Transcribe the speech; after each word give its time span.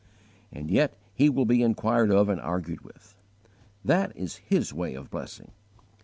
And 0.51 0.71
yet 0.71 0.95
He 1.13 1.29
will 1.29 1.45
be 1.45 1.61
inquired 1.61 2.09
of 2.09 2.27
and 2.27 2.41
argued 2.41 2.81
with. 2.81 3.15
That 3.85 4.11
is 4.17 4.37
His 4.37 4.73
way 4.73 4.95
of 4.95 5.11
blessing. 5.11 5.51